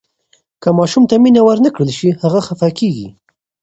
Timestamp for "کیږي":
2.79-3.07